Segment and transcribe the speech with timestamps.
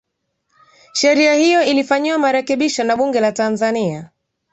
[0.93, 4.09] sheria hiyo ilifanyiwa marekebisho na bunge la tanzania